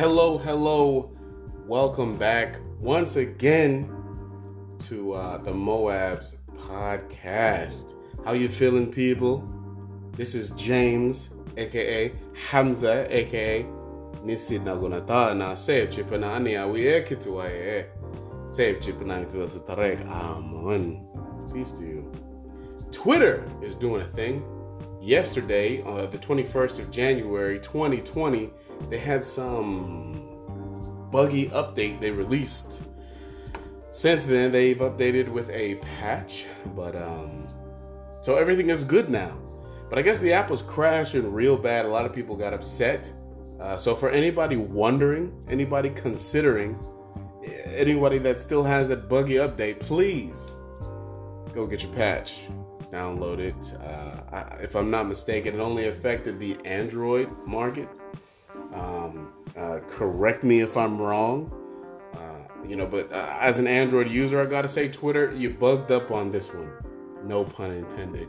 Hello, 0.00 0.38
hello. 0.38 1.10
Welcome 1.66 2.16
back 2.16 2.58
once 2.80 3.16
again 3.16 3.92
to 4.88 5.12
uh, 5.12 5.36
the 5.36 5.50
Moabs 5.50 6.36
podcast. 6.56 7.92
How 8.24 8.32
you 8.32 8.48
feeling, 8.48 8.90
people? 8.90 9.46
This 10.12 10.34
is 10.34 10.52
James, 10.52 11.28
aka 11.58 12.12
Hamza, 12.48 13.14
aka 13.14 13.66
Nisi 14.24 14.58
Nagunata 14.58 15.36
na 15.36 15.54
save 15.54 15.90
chipana 15.90 16.34
ani 16.34 16.54
awi 16.54 16.86
ekitu 16.86 17.42
aye. 17.42 17.84
Save 18.48 18.80
chipana 18.80 19.20
itu 19.20 19.46
satarek 19.48 20.00
amon. 20.10 21.06
Peace 21.52 21.72
to 21.72 21.82
you. 21.82 22.10
Twitter 22.90 23.46
is 23.62 23.74
doing 23.74 24.00
a 24.00 24.08
thing. 24.08 24.42
Yesterday, 25.00 25.82
uh, 25.82 26.04
the 26.04 26.18
21st 26.18 26.78
of 26.78 26.90
January 26.90 27.58
2020, 27.58 28.50
they 28.90 28.98
had 28.98 29.24
some 29.24 31.08
buggy 31.10 31.48
update 31.48 32.02
they 32.02 32.10
released. 32.10 32.82
Since 33.92 34.24
then, 34.24 34.52
they've 34.52 34.78
updated 34.78 35.28
with 35.28 35.48
a 35.48 35.76
patch, 35.76 36.44
but 36.76 36.94
um, 36.94 37.46
so 38.20 38.36
everything 38.36 38.68
is 38.68 38.84
good 38.84 39.08
now. 39.08 39.38
But 39.88 39.98
I 39.98 40.02
guess 40.02 40.18
the 40.18 40.34
app 40.34 40.50
was 40.50 40.60
crashing 40.60 41.32
real 41.32 41.56
bad. 41.56 41.86
A 41.86 41.88
lot 41.88 42.04
of 42.04 42.14
people 42.14 42.36
got 42.36 42.52
upset. 42.52 43.10
Uh, 43.58 43.78
so 43.78 43.96
for 43.96 44.10
anybody 44.10 44.56
wondering, 44.56 45.32
anybody 45.48 45.88
considering, 45.90 46.78
anybody 47.64 48.18
that 48.18 48.38
still 48.38 48.62
has 48.62 48.90
that 48.90 49.08
buggy 49.08 49.36
update, 49.36 49.80
please 49.80 50.38
go 51.54 51.66
get 51.66 51.82
your 51.82 51.92
patch 51.92 52.42
download 52.92 53.38
it. 53.38 53.76
Uh, 53.82 54.36
I, 54.36 54.40
if 54.62 54.74
I'm 54.74 54.90
not 54.90 55.08
mistaken, 55.08 55.54
it 55.54 55.60
only 55.60 55.88
affected 55.88 56.38
the 56.38 56.56
Android 56.64 57.30
market. 57.46 57.88
Um, 58.74 59.32
uh, 59.56 59.80
correct 59.88 60.44
me 60.44 60.60
if 60.60 60.76
I'm 60.76 61.00
wrong. 61.00 61.52
Uh, 62.14 62.66
you 62.66 62.76
know, 62.76 62.86
but 62.86 63.12
uh, 63.12 63.36
as 63.40 63.58
an 63.58 63.66
Android 63.66 64.10
user, 64.10 64.40
I 64.40 64.46
gotta 64.46 64.68
say, 64.68 64.88
Twitter, 64.88 65.34
you 65.34 65.50
bugged 65.50 65.90
up 65.90 66.10
on 66.10 66.30
this 66.30 66.48
one. 66.48 66.70
No 67.24 67.44
pun 67.44 67.72
intended. 67.72 68.28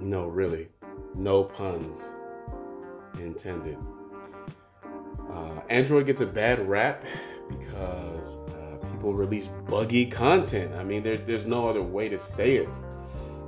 No, 0.00 0.26
really, 0.26 0.68
no 1.14 1.44
puns 1.44 2.10
intended. 3.18 3.78
Uh, 5.30 5.60
Android 5.70 6.06
gets 6.06 6.20
a 6.20 6.26
bad 6.26 6.66
rap 6.68 7.04
because 7.48 8.38
uh, 8.48 8.76
people 8.90 9.14
release 9.14 9.48
buggy 9.68 10.06
content. 10.06 10.74
I 10.74 10.84
mean, 10.84 11.02
there, 11.02 11.16
there's 11.16 11.46
no 11.46 11.68
other 11.68 11.82
way 11.82 12.08
to 12.08 12.18
say 12.18 12.56
it. 12.56 12.68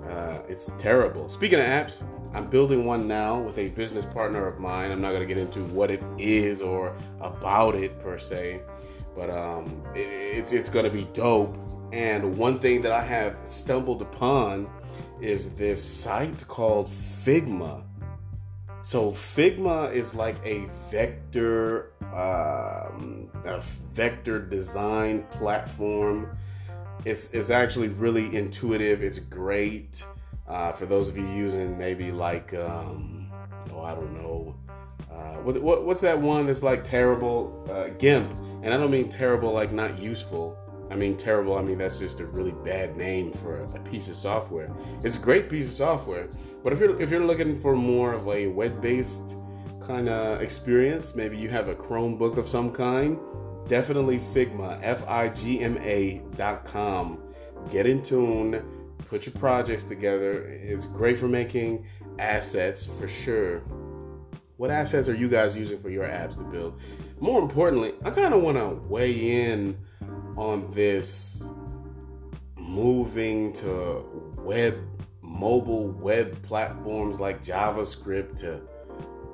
Uh, 0.08 0.38
it's 0.48 0.70
terrible. 0.78 1.28
Speaking 1.28 1.58
of 1.58 1.66
apps, 1.66 2.02
I'm 2.34 2.48
building 2.48 2.84
one 2.84 3.08
now 3.08 3.40
with 3.40 3.58
a 3.58 3.70
business 3.70 4.04
partner 4.06 4.46
of 4.46 4.58
mine. 4.58 4.90
I'm 4.90 5.00
not 5.00 5.10
going 5.10 5.26
to 5.26 5.26
get 5.26 5.38
into 5.38 5.64
what 5.64 5.90
it 5.90 6.02
is 6.18 6.62
or 6.62 6.96
about 7.20 7.74
it 7.74 7.98
per 7.98 8.18
se, 8.18 8.60
but 9.16 9.30
um, 9.30 9.82
it, 9.94 10.08
it's 10.08 10.52
it's 10.52 10.68
going 10.68 10.84
to 10.84 10.90
be 10.90 11.04
dope. 11.12 11.56
And 11.92 12.36
one 12.36 12.58
thing 12.58 12.82
that 12.82 12.92
I 12.92 13.02
have 13.02 13.36
stumbled 13.44 14.02
upon 14.02 14.68
is 15.20 15.54
this 15.54 15.82
site 15.82 16.46
called 16.46 16.88
Figma. 16.88 17.82
So 18.82 19.10
Figma 19.10 19.92
is 19.92 20.14
like 20.14 20.36
a 20.44 20.66
vector, 20.90 21.92
um, 22.12 23.28
a 23.44 23.60
vector 23.92 24.38
design 24.38 25.24
platform 25.38 26.36
it's 27.05 27.30
it's 27.33 27.50
actually 27.50 27.89
really 27.89 28.34
intuitive. 28.34 29.02
It's 29.02 29.19
great 29.19 30.05
uh, 30.48 30.72
for 30.72 30.86
those 30.86 31.08
of 31.08 31.16
you 31.16 31.27
using 31.28 31.77
maybe 31.77 32.11
like 32.12 32.55
um, 32.55 33.30
oh 33.72 33.83
I 33.83 33.94
don't 33.94 34.14
know 34.14 34.56
uh, 35.11 35.36
what, 35.42 35.61
what, 35.62 35.84
what's 35.84 36.00
that 36.00 36.19
one 36.20 36.47
that's 36.47 36.62
like 36.62 36.84
terrible 36.84 37.64
uh, 37.70 37.89
GIMP, 37.98 38.30
and 38.62 38.74
I 38.74 38.77
don't 38.77 38.90
mean 38.90 39.08
terrible 39.08 39.52
like 39.52 39.73
not 39.73 39.98
useful. 39.98 40.58
I 40.90 40.95
mean 40.95 41.17
terrible. 41.17 41.57
I 41.57 41.62
mean 41.62 41.79
that's 41.79 41.98
just 41.98 42.20
a 42.20 42.27
really 42.27 42.52
bad 42.64 42.96
name 42.96 43.33
for 43.33 43.58
a 43.58 43.78
piece 43.80 44.08
of 44.08 44.17
software. 44.17 44.70
It's 45.02 45.17
a 45.17 45.20
great 45.20 45.48
piece 45.48 45.67
of 45.67 45.74
software, 45.74 46.27
but 46.63 46.73
if 46.73 46.80
you're 46.80 47.01
if 47.01 47.11
you're 47.11 47.24
looking 47.24 47.57
for 47.57 47.74
more 47.74 48.13
of 48.13 48.28
a 48.28 48.46
web-based 48.46 49.36
kind 49.86 50.08
of 50.08 50.40
experience, 50.40 51.14
maybe 51.14 51.36
you 51.36 51.48
have 51.48 51.68
a 51.68 51.74
Chromebook 51.74 52.36
of 52.36 52.48
some 52.48 52.73
kind 52.73 53.18
definitely 53.68 54.18
Figma, 54.18 54.78
F 54.82 55.06
I 55.08 55.28
G 55.28 55.60
M 55.60 55.78
A 55.78 56.22
dot 56.36 56.64
com. 56.64 57.22
Get 57.72 57.86
in 57.86 58.02
tune, 58.02 58.62
put 59.08 59.27
your 59.27 59.34
projects 59.34 59.84
together. 59.84 60.44
It's 60.44 60.86
great 60.86 61.16
for 61.16 61.28
making 61.28 61.86
assets 62.18 62.86
for 62.98 63.08
sure. 63.08 63.60
What 64.56 64.70
assets 64.70 65.08
are 65.08 65.14
you 65.14 65.28
guys 65.28 65.56
using 65.56 65.78
for 65.78 65.90
your 65.90 66.04
apps 66.04 66.36
to 66.36 66.44
build? 66.44 66.80
More 67.20 67.42
importantly, 67.42 67.94
I 68.04 68.10
kind 68.10 68.32
of 68.32 68.42
want 68.42 68.56
to 68.56 68.68
weigh 68.88 69.50
in 69.50 69.77
on 70.36 70.70
this 70.70 71.42
moving 72.56 73.52
to 73.54 74.04
web, 74.38 74.78
mobile 75.22 75.88
web 75.88 76.42
platforms 76.42 77.20
like 77.20 77.44
JavaScript 77.44 78.38
to 78.38 78.62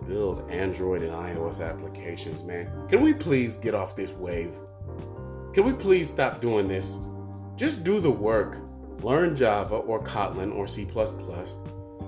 build 0.07 0.51
Android 0.51 1.03
and 1.03 1.13
iOS 1.13 1.67
applications, 1.67 2.43
man. 2.43 2.71
Can 2.89 3.01
we 3.01 3.15
please 3.15 3.57
get 3.57 3.75
off 3.75 3.97
this 3.97 4.13
wave? 4.13 4.53
Can 5.55 5.65
we 5.65 5.73
please 5.73 6.09
stop 6.09 6.41
doing 6.41 6.69
this? 6.69 6.99
Just 7.57 7.85
do 7.85 8.01
the 8.01 8.11
work. 8.11 8.59
Learn 9.03 9.35
Java 9.35 9.77
or 9.77 10.03
Kotlin 10.03 10.55
or 10.55 10.67
C, 10.67 10.89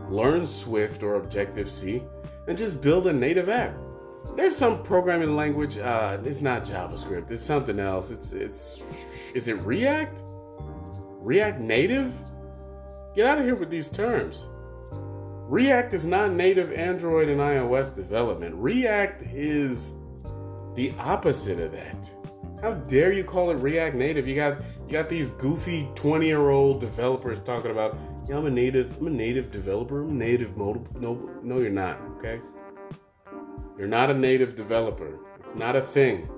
learn 0.09 0.47
Swift 0.47 1.03
or 1.03 1.17
Objective 1.17 1.69
C, 1.69 2.03
and 2.47 2.57
just 2.57 2.81
build 2.81 3.07
a 3.07 3.13
native 3.13 3.49
app. 3.49 3.75
There's 4.37 4.57
some 4.57 4.83
programming 4.83 5.37
language, 5.37 5.77
uh, 5.79 6.19
it's 6.25 6.41
not 6.41 6.65
JavaScript, 6.65 7.31
it's 7.31 7.43
something 7.43 7.79
else. 7.79 8.11
It's, 8.11 8.33
it's, 8.33 9.33
is 9.35 9.49
it 9.49 9.61
React? 9.63 10.23
React 11.21 11.61
Native? 11.61 12.13
Get 13.15 13.27
out 13.27 13.39
of 13.39 13.45
here 13.45 13.55
with 13.55 13.71
these 13.71 13.89
terms. 13.89 14.47
React 15.55 15.95
is 15.95 16.05
not 16.05 16.33
native 16.33 16.73
Android 16.73 17.29
and 17.29 17.41
iOS 17.41 17.95
development. 17.95 18.57
React 18.57 19.23
is 19.33 19.93
the 20.75 20.93
opposite 20.99 21.61
of 21.61 21.71
that. 21.71 22.11
How 22.61 22.75
dare 22.75 23.13
you 23.13 23.23
call 23.23 23.53
it 23.53 23.55
React 23.59 23.95
Native? 23.95 24.27
You 24.27 24.35
got 24.35 24.59
you 24.85 24.91
got 24.91 25.09
these 25.09 25.29
goofy 25.29 25.89
20-year-old 25.95 26.81
developers 26.81 27.39
talking 27.39 27.71
about, 27.71 27.97
yeah, 28.29 28.37
I'm 28.37 28.47
a 28.47 28.51
native, 28.51 28.99
I'm 28.99 29.07
a 29.07 29.11
native 29.11 29.53
developer, 29.53 30.03
I'm 30.03 30.19
native 30.19 30.57
mobile. 30.57 30.85
No, 30.99 31.15
no, 31.45 31.61
you're 31.61 31.71
not, 31.71 32.01
okay? 32.19 32.41
You're 33.79 33.87
not 33.87 34.11
a 34.11 34.15
native 34.15 34.57
developer. 34.57 35.21
It's 35.39 35.55
not 35.55 35.77
a 35.77 35.83
thing. 35.83 36.29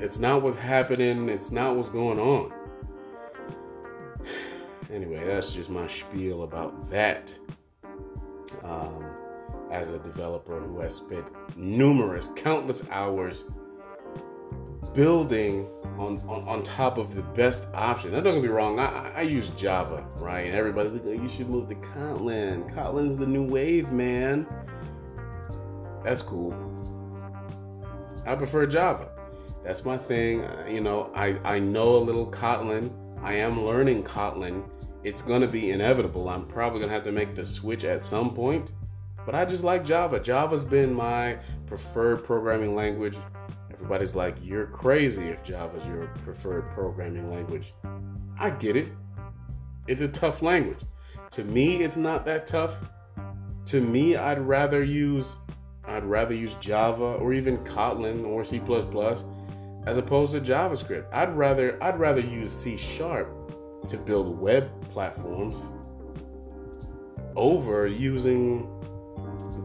It's 0.00 0.18
not 0.18 0.42
what's 0.42 0.58
happening, 0.58 1.30
it's 1.30 1.50
not 1.50 1.76
what's 1.76 1.88
going 1.88 2.18
on. 2.18 2.52
Anyway, 4.92 5.24
that's 5.24 5.54
just 5.54 5.70
my 5.70 5.86
spiel 5.86 6.42
about 6.42 6.90
that 6.90 7.32
um, 8.64 9.04
as 9.70 9.90
a 9.90 9.98
developer 9.98 10.60
who 10.60 10.80
has 10.80 10.94
spent 10.94 11.24
numerous, 11.56 12.28
countless 12.36 12.88
hours 12.90 13.44
building 14.94 15.66
on, 15.98 16.18
on, 16.28 16.46
on 16.46 16.62
top 16.62 16.98
of 16.98 17.14
the 17.14 17.22
best 17.22 17.66
option. 17.74 18.12
Now, 18.12 18.20
don't 18.20 18.34
get 18.34 18.42
me 18.42 18.48
wrong, 18.48 18.78
I, 18.78 19.12
I 19.16 19.22
use 19.22 19.50
Java, 19.50 20.04
right? 20.16 20.46
And 20.46 20.54
everybody's 20.54 20.92
like, 20.92 21.02
oh, 21.06 21.12
you 21.12 21.28
should 21.28 21.48
move 21.48 21.68
to 21.68 21.74
Kotlin. 21.76 22.72
Kotlin's 22.74 23.16
the 23.16 23.26
new 23.26 23.46
wave, 23.46 23.92
man. 23.92 24.46
That's 26.04 26.22
cool. 26.22 26.52
I 28.26 28.34
prefer 28.34 28.66
Java. 28.66 29.08
That's 29.64 29.84
my 29.84 29.96
thing. 29.96 30.44
You 30.68 30.80
know, 30.80 31.10
I, 31.14 31.38
I 31.44 31.58
know 31.58 31.96
a 31.96 31.98
little 31.98 32.30
Kotlin. 32.30 32.90
I 33.22 33.34
am 33.34 33.64
learning 33.64 34.02
Kotlin 34.02 34.64
it's 35.04 35.22
gonna 35.22 35.48
be 35.48 35.70
inevitable. 35.70 36.28
I'm 36.28 36.46
probably 36.46 36.80
gonna 36.80 36.92
have 36.92 37.04
to 37.04 37.12
make 37.12 37.34
the 37.34 37.44
switch 37.44 37.84
at 37.84 38.02
some 38.02 38.34
point. 38.34 38.72
But 39.24 39.34
I 39.34 39.44
just 39.44 39.64
like 39.64 39.84
Java. 39.84 40.20
Java's 40.20 40.64
been 40.64 40.92
my 40.92 41.38
preferred 41.66 42.24
programming 42.24 42.74
language. 42.74 43.16
Everybody's 43.72 44.14
like, 44.14 44.36
you're 44.42 44.66
crazy 44.66 45.28
if 45.28 45.42
Java's 45.44 45.86
your 45.86 46.06
preferred 46.24 46.70
programming 46.70 47.30
language. 47.30 47.74
I 48.38 48.50
get 48.50 48.76
it. 48.76 48.92
It's 49.86 50.02
a 50.02 50.08
tough 50.08 50.42
language. 50.42 50.80
To 51.32 51.44
me, 51.44 51.82
it's 51.82 51.96
not 51.96 52.24
that 52.26 52.46
tough. 52.46 52.76
To 53.66 53.80
me, 53.80 54.16
I'd 54.16 54.40
rather 54.40 54.82
use 54.82 55.36
I'd 55.84 56.04
rather 56.04 56.34
use 56.34 56.54
Java 56.54 57.04
or 57.04 57.32
even 57.32 57.58
Kotlin 57.58 58.24
or 58.24 58.44
C++ 58.44 58.60
as 59.84 59.98
opposed 59.98 60.32
to 60.32 60.40
JavaScript. 60.40 61.12
I'd 61.12 61.36
rather 61.36 61.82
I'd 61.82 61.98
rather 61.98 62.20
use 62.20 62.52
C 62.52 62.76
sharp 62.76 63.28
to 63.88 63.96
build 63.96 64.38
web 64.38 64.70
platforms 64.90 65.62
over 67.36 67.86
using 67.86 68.66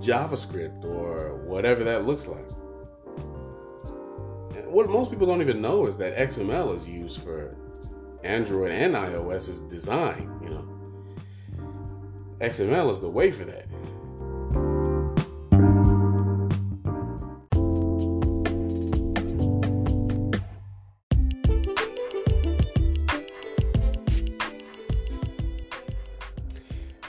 JavaScript 0.01 0.83
or 0.85 1.35
whatever 1.45 1.83
that 1.83 2.05
looks 2.05 2.27
like. 2.27 2.45
And 4.55 4.71
what 4.71 4.89
most 4.89 5.11
people 5.11 5.27
don't 5.27 5.41
even 5.41 5.61
know 5.61 5.87
is 5.87 5.97
that 5.97 6.15
XML 6.17 6.75
is 6.75 6.87
used 6.87 7.21
for 7.21 7.55
Android 8.23 8.71
and 8.71 8.95
iOS's 8.95 9.61
design, 9.61 10.39
you 10.41 10.49
know. 10.49 10.67
XML 12.41 12.91
is 12.91 12.99
the 12.99 13.09
way 13.09 13.31
for 13.31 13.45
that. 13.45 13.65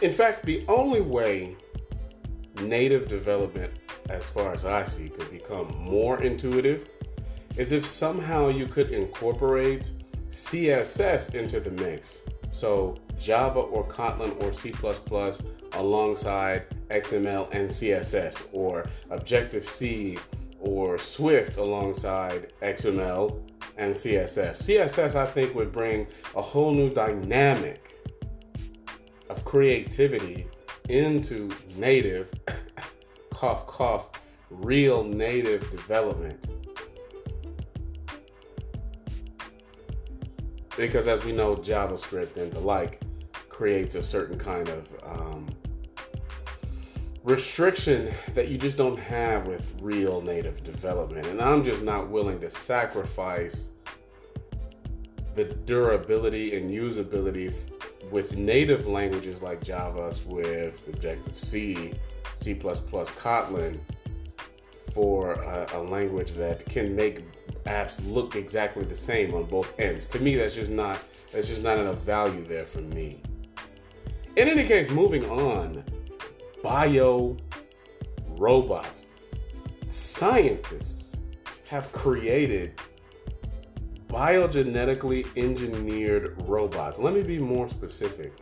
In 0.01 0.13
fact, 0.13 0.47
the 0.47 0.65
only 0.69 1.01
way 1.01 1.57
native 2.63 3.09
development, 3.09 3.73
as 4.09 4.31
far 4.31 4.53
as 4.53 4.65
I 4.65 4.85
see, 4.85 5.09
could 5.09 5.29
become 5.31 5.75
more 5.77 6.23
intuitive 6.23 6.89
is 7.57 7.73
if 7.73 7.85
somehow 7.85 8.49
you 8.49 8.67
could 8.67 8.93
incorporate 8.93 9.91
CSS 10.31 11.35
into 11.35 11.59
the 11.59 11.71
mix. 11.73 12.23
So 12.53 12.97
Java 13.19 13.59
or 13.59 13.89
Kotlin 13.89 14.41
or 14.41 14.53
C 14.53 14.73
alongside 15.73 16.67
XML 16.91 17.49
and 17.53 17.69
CSS, 17.69 18.47
or 18.53 18.87
Objective 19.11 19.69
C 19.69 20.17
or 20.61 20.97
Swift 20.99 21.59
alongside 21.59 22.53
XML 22.63 23.41
and 23.77 23.93
CSS. 23.93 24.63
CSS, 24.63 25.17
I 25.17 25.27
think, 25.27 25.55
would 25.57 25.73
bring 25.73 26.07
a 26.37 26.43
whole 26.43 26.73
new 26.73 26.93
dynamic 26.93 27.88
of 29.29 29.45
creativity 29.45 30.47
into 30.89 31.51
native, 31.77 32.33
cough, 33.31 33.67
cough, 33.67 34.11
real 34.51 35.05
native 35.05 35.71
development. 35.71 36.43
Because 40.77 41.09
as 41.09 41.25
we 41.25 41.33
know, 41.33 41.57
JavaScript 41.57 42.37
and 42.37 42.53
the 42.53 42.61
like 42.61 43.01
creates 43.49 43.97
a 43.97 44.03
certain 44.03 44.39
kind 44.39 44.69
of 44.69 44.89
um, 45.05 45.49
restriction 47.25 48.11
that 48.35 48.49
you 48.49 48.57
just 48.57 48.79
don't 48.79 48.99
have 48.99 49.47
with 49.47 49.77
real 49.83 50.23
native 50.23 50.63
development. 50.63 51.27
And 51.27 51.43
I'm 51.43 51.65
just 51.65 51.83
not 51.83 52.09
willing 52.09 52.41
to 52.41 52.51
sacrifice 52.51 53.71
the 55.35 55.45
durability 55.45 56.57
and 56.57 56.71
usability 56.71 57.53
with 58.11 58.37
native 58.37 58.87
languages 58.87 59.43
like 59.43 59.63
Java, 59.63 60.13
Swift, 60.13 60.89
Objective 60.89 61.37
C, 61.37 61.95
C, 62.35 62.55
Kotlin 62.55 63.79
for 64.95 65.33
a, 65.33 65.67
a 65.75 65.83
language 65.83 66.33
that 66.33 66.65
can 66.67 66.95
make 66.95 67.23
apps 67.65 68.01
look 68.13 68.35
exactly 68.35 68.85
the 68.85 68.97
same 68.97 69.35
on 69.35 69.45
both 69.45 69.79
ends. 69.79 70.07
To 70.09 70.19
me, 70.19 70.37
that's 70.37 70.55
just 70.55 70.71
not 70.71 70.99
that's 71.33 71.49
just 71.49 71.63
not 71.63 71.79
enough 71.79 71.99
value 71.99 72.45
there 72.45 72.65
for 72.65 72.81
me. 72.81 73.21
In 74.37 74.49
any 74.49 74.65
case, 74.65 74.91
moving 74.91 75.29
on 75.31 75.85
bio 76.63 77.37
robots. 78.29 79.07
Scientists 79.87 81.17
have 81.69 81.91
created 81.93 82.81
biogenetically 84.09 85.27
engineered 85.37 86.43
robots. 86.49 86.99
Let 86.99 87.15
me 87.15 87.23
be 87.23 87.39
more 87.39 87.69
specific. 87.69 88.33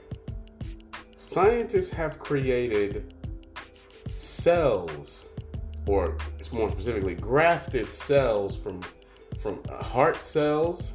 Scientists 1.16 1.90
have 1.90 2.18
created 2.18 3.14
cells, 4.14 5.26
or 5.86 6.16
more 6.52 6.70
specifically, 6.70 7.14
grafted 7.14 7.90
cells 7.90 8.56
from 8.56 8.80
from 9.38 9.62
heart 9.68 10.22
cells 10.22 10.94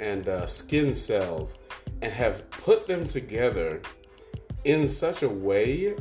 and 0.00 0.28
uh, 0.28 0.46
skin 0.46 0.94
cells, 0.94 1.58
and 2.02 2.12
have 2.12 2.48
put 2.50 2.86
them 2.86 3.06
together 3.06 3.80
in 4.64 4.86
such 4.86 5.22
a 5.22 5.28
way 5.28 5.94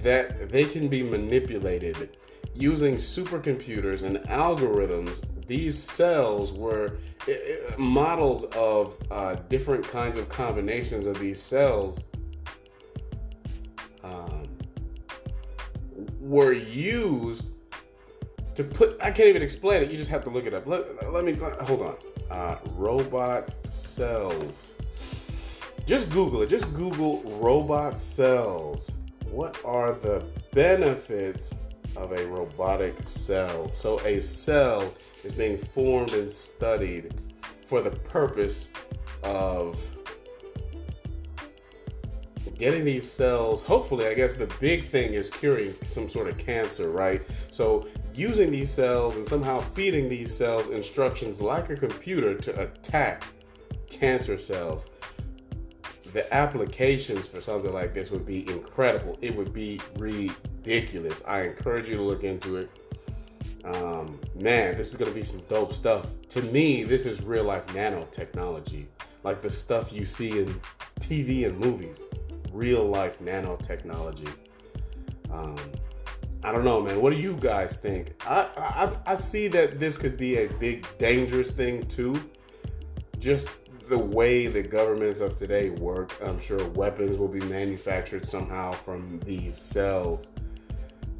that 0.00 0.48
they 0.50 0.64
can 0.64 0.88
be 0.88 1.02
manipulated 1.02 2.16
using 2.54 2.94
supercomputers 2.96 4.02
and 4.02 4.18
algorithms. 4.28 5.22
These 5.46 5.80
cells 5.80 6.52
were 6.52 6.98
models 7.76 8.44
of 8.56 8.96
uh, 9.10 9.36
different 9.48 9.86
kinds 9.86 10.16
of 10.16 10.28
combinations 10.28 11.06
of 11.06 11.18
these 11.18 11.40
cells 11.40 12.04
um, 14.02 14.44
were 16.20 16.52
used 16.52 17.46
to 18.54 18.64
put. 18.64 18.96
I 19.00 19.10
can't 19.10 19.28
even 19.28 19.42
explain 19.42 19.82
it. 19.82 19.90
You 19.90 19.96
just 19.96 20.10
have 20.10 20.24
to 20.24 20.30
look 20.30 20.46
it 20.46 20.54
up. 20.54 20.66
Let, 20.66 21.12
let 21.12 21.24
me 21.24 21.34
hold 21.34 21.82
on. 21.82 21.96
Uh, 22.30 22.58
robot 22.72 23.52
cells. 23.66 24.72
Just 25.86 26.10
Google 26.10 26.42
it. 26.42 26.48
Just 26.48 26.72
Google 26.72 27.22
robot 27.40 27.96
cells 27.98 28.90
what 29.34 29.60
are 29.64 29.92
the 29.92 30.24
benefits 30.52 31.52
of 31.96 32.12
a 32.12 32.26
robotic 32.26 32.94
cell? 33.02 33.72
So, 33.72 34.00
a 34.00 34.20
cell 34.20 34.92
is 35.22 35.32
being 35.32 35.56
formed 35.56 36.12
and 36.12 36.30
studied 36.30 37.20
for 37.66 37.80
the 37.80 37.90
purpose 37.90 38.68
of 39.22 39.80
getting 42.58 42.84
these 42.84 43.10
cells. 43.10 43.62
Hopefully, 43.62 44.06
I 44.06 44.14
guess 44.14 44.34
the 44.34 44.52
big 44.60 44.84
thing 44.84 45.14
is 45.14 45.30
curing 45.30 45.74
some 45.84 46.08
sort 46.08 46.28
of 46.28 46.38
cancer, 46.38 46.90
right? 46.90 47.22
So, 47.50 47.88
using 48.14 48.50
these 48.50 48.70
cells 48.70 49.16
and 49.16 49.26
somehow 49.26 49.60
feeding 49.60 50.08
these 50.08 50.34
cells 50.34 50.68
instructions 50.68 51.40
like 51.40 51.70
a 51.70 51.76
computer 51.76 52.34
to 52.34 52.60
attack 52.62 53.24
cancer 53.88 54.38
cells 54.38 54.86
the 56.14 56.32
applications 56.32 57.26
for 57.26 57.40
something 57.40 57.72
like 57.72 57.92
this 57.92 58.12
would 58.12 58.24
be 58.24 58.48
incredible. 58.48 59.18
It 59.20 59.36
would 59.36 59.52
be 59.52 59.80
ridiculous. 59.98 61.20
I 61.26 61.42
encourage 61.42 61.88
you 61.88 61.96
to 61.96 62.02
look 62.02 62.22
into 62.22 62.56
it. 62.56 62.70
Um, 63.64 64.20
man, 64.36 64.76
this 64.76 64.90
is 64.90 64.96
going 64.96 65.10
to 65.10 65.14
be 65.14 65.24
some 65.24 65.40
dope 65.48 65.72
stuff. 65.72 66.06
To 66.28 66.42
me, 66.42 66.84
this 66.84 67.04
is 67.04 67.20
real 67.22 67.42
life 67.42 67.66
nanotechnology, 67.66 68.86
like 69.24 69.42
the 69.42 69.50
stuff 69.50 69.92
you 69.92 70.06
see 70.06 70.38
in 70.38 70.60
TV 71.00 71.46
and 71.46 71.58
movies. 71.58 72.00
Real 72.52 72.84
life 72.84 73.18
nanotechnology. 73.18 74.32
Um, 75.32 75.56
I 76.44 76.52
don't 76.52 76.64
know, 76.64 76.80
man. 76.80 77.00
What 77.00 77.12
do 77.12 77.18
you 77.18 77.36
guys 77.40 77.76
think? 77.76 78.22
I, 78.24 78.48
I 78.56 79.12
I 79.12 79.14
see 79.16 79.48
that 79.48 79.80
this 79.80 79.96
could 79.96 80.16
be 80.16 80.36
a 80.36 80.46
big 80.46 80.86
dangerous 80.98 81.50
thing 81.50 81.84
too. 81.88 82.30
Just 83.18 83.48
the 83.86 83.98
way 83.98 84.46
the 84.46 84.62
governments 84.62 85.20
of 85.20 85.38
today 85.38 85.70
work, 85.70 86.12
I'm 86.22 86.40
sure 86.40 86.66
weapons 86.70 87.16
will 87.16 87.28
be 87.28 87.40
manufactured 87.40 88.24
somehow 88.24 88.72
from 88.72 89.20
these 89.20 89.56
cells. 89.56 90.28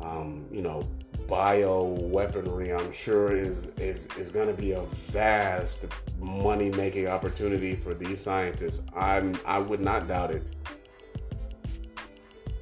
Um, 0.00 0.46
you 0.50 0.62
know, 0.62 0.82
bio 1.28 1.82
weaponry, 1.82 2.72
I'm 2.72 2.92
sure 2.92 3.32
is 3.32 3.70
is 3.76 4.08
is 4.18 4.30
going 4.30 4.48
to 4.48 4.54
be 4.54 4.72
a 4.72 4.82
vast 4.82 5.86
money 6.18 6.70
making 6.70 7.08
opportunity 7.08 7.74
for 7.74 7.94
these 7.94 8.20
scientists. 8.20 8.82
I'm 8.96 9.34
I 9.46 9.58
would 9.58 9.80
not 9.80 10.08
doubt 10.08 10.30
it. 10.30 10.50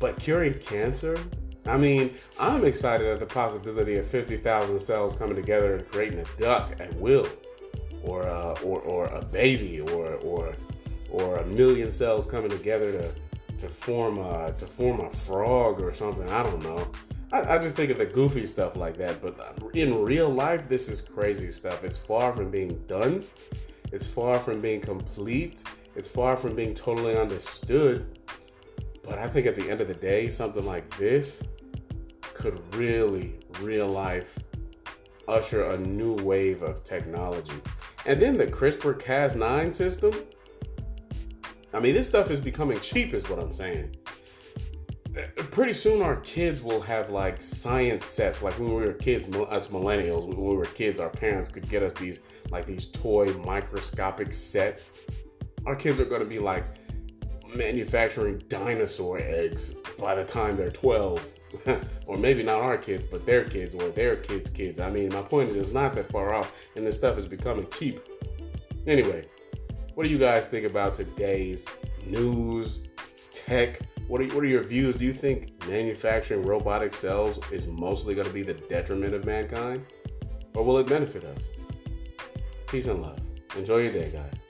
But 0.00 0.18
curing 0.18 0.54
cancer, 0.54 1.16
I 1.64 1.76
mean, 1.76 2.14
I'm 2.40 2.64
excited 2.64 3.06
at 3.06 3.20
the 3.20 3.26
possibility 3.26 3.96
of 3.98 4.06
50,000 4.06 4.80
cells 4.80 5.14
coming 5.14 5.36
together 5.36 5.76
and 5.76 5.88
creating 5.88 6.18
a 6.18 6.40
duck 6.40 6.72
at 6.80 6.92
will 6.96 7.28
or 8.02 8.28
uh, 8.28 8.54
or 8.62 8.80
or 8.80 9.06
a 9.06 9.24
baby 9.24 9.80
or 9.80 10.14
or 10.16 10.54
or 11.10 11.36
a 11.38 11.46
million 11.46 11.92
cells 11.92 12.26
coming 12.26 12.50
together 12.50 12.92
to 12.92 13.12
to 13.58 13.68
form 13.68 14.18
a 14.18 14.52
to 14.58 14.66
form 14.66 15.00
a 15.00 15.10
frog 15.10 15.80
or 15.80 15.92
something. 15.92 16.28
I 16.30 16.42
don't 16.42 16.62
know. 16.62 16.90
I, 17.32 17.54
I 17.54 17.58
just 17.58 17.76
think 17.76 17.90
of 17.90 17.98
the 17.98 18.06
goofy 18.06 18.46
stuff 18.46 18.76
like 18.76 18.96
that. 18.98 19.22
But 19.22 19.36
in 19.74 20.02
real 20.02 20.28
life, 20.28 20.68
this 20.68 20.88
is 20.88 21.00
crazy 21.00 21.50
stuff. 21.50 21.84
It's 21.84 21.96
far 21.96 22.32
from 22.32 22.50
being 22.50 22.82
done. 22.86 23.24
It's 23.90 24.06
far 24.06 24.38
from 24.38 24.60
being 24.60 24.80
complete. 24.80 25.62
It's 25.94 26.08
far 26.08 26.36
from 26.36 26.54
being 26.54 26.74
totally 26.74 27.16
understood. 27.16 28.18
But 29.02 29.18
I 29.18 29.28
think 29.28 29.46
at 29.46 29.56
the 29.56 29.68
end 29.68 29.80
of 29.80 29.88
the 29.88 29.94
day, 29.94 30.28
something 30.28 30.64
like 30.64 30.96
this 30.96 31.40
could 32.34 32.60
really, 32.74 33.38
real 33.60 33.88
life, 33.88 34.38
usher 35.28 35.70
a 35.70 35.78
new 35.78 36.14
wave 36.14 36.62
of 36.62 36.84
technology. 36.84 37.60
And 38.04 38.20
then 38.20 38.36
the 38.36 38.46
CRISPR 38.46 39.00
Cas9 39.00 39.74
system. 39.74 40.12
I 41.72 41.80
mean, 41.80 41.94
this 41.94 42.08
stuff 42.08 42.30
is 42.30 42.40
becoming 42.40 42.80
cheap, 42.80 43.14
is 43.14 43.28
what 43.28 43.38
I'm 43.38 43.54
saying. 43.54 43.96
Uh, 45.16 45.42
pretty 45.50 45.72
soon, 45.72 46.02
our 46.02 46.16
kids 46.16 46.62
will 46.62 46.80
have 46.80 47.10
like 47.10 47.40
science 47.40 48.04
sets. 48.04 48.42
Like 48.42 48.58
when 48.58 48.74
we 48.74 48.82
were 48.86 48.92
kids, 48.92 49.26
us 49.26 49.68
millennials, 49.68 50.26
when 50.26 50.36
we 50.36 50.56
were 50.56 50.64
kids, 50.64 51.00
our 51.00 51.10
parents 51.10 51.48
could 51.48 51.68
get 51.68 51.82
us 51.82 51.92
these 51.92 52.20
like 52.50 52.66
these 52.66 52.86
toy 52.86 53.32
microscopic 53.34 54.32
sets. 54.32 54.92
Our 55.66 55.76
kids 55.76 56.00
are 56.00 56.04
going 56.04 56.22
to 56.22 56.26
be 56.26 56.38
like 56.38 56.64
manufacturing 57.54 58.38
dinosaur 58.48 59.18
eggs 59.18 59.74
by 59.98 60.14
the 60.14 60.24
time 60.24 60.56
they're 60.56 60.70
12 60.70 61.34
or 62.06 62.16
maybe 62.16 62.42
not 62.42 62.60
our 62.60 62.78
kids, 62.78 63.06
but 63.10 63.26
their 63.26 63.44
kids 63.44 63.74
or 63.74 63.88
their 63.90 64.16
kids' 64.16 64.50
kids. 64.50 64.80
I 64.80 64.90
mean, 64.90 65.08
my 65.10 65.22
point 65.22 65.50
is, 65.50 65.56
it's 65.56 65.72
not 65.72 65.94
that 65.94 66.10
far 66.10 66.34
off, 66.34 66.52
and 66.76 66.86
this 66.86 66.96
stuff 66.96 67.18
is 67.18 67.26
becoming 67.26 67.66
cheap. 67.78 68.00
Anyway, 68.86 69.26
what 69.94 70.04
do 70.04 70.08
you 70.08 70.18
guys 70.18 70.46
think 70.46 70.66
about 70.66 70.94
today's 70.94 71.68
news, 72.06 72.84
tech? 73.32 73.80
What 74.08 74.20
are, 74.20 74.24
what 74.26 74.42
are 74.42 74.48
your 74.48 74.64
views? 74.64 74.96
Do 74.96 75.04
you 75.04 75.14
think 75.14 75.66
manufacturing 75.68 76.42
robotic 76.42 76.94
cells 76.94 77.38
is 77.50 77.66
mostly 77.66 78.14
going 78.14 78.26
to 78.26 78.32
be 78.32 78.42
the 78.42 78.54
detriment 78.54 79.14
of 79.14 79.24
mankind? 79.24 79.86
Or 80.54 80.64
will 80.64 80.78
it 80.78 80.86
benefit 80.86 81.24
us? 81.24 81.42
Peace 82.66 82.86
and 82.86 83.00
love. 83.02 83.18
Enjoy 83.56 83.78
your 83.78 83.92
day, 83.92 84.10
guys. 84.10 84.41